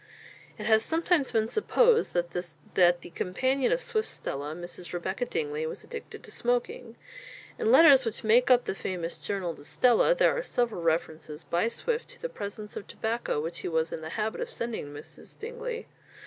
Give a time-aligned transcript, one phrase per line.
[0.57, 2.31] It has sometimes been supposed that
[3.01, 4.93] the companion of Swift's Stella, Mrs.
[4.93, 6.95] Rebecca Dingley, was addicted to smoking.
[7.59, 11.43] In the letters which make up the famous "Journal to Stella," there are several references
[11.43, 14.91] by Swift to the presents of tobacco which he was in the habit of sending
[14.91, 15.37] to Mrs.
[15.37, 15.85] Dingley.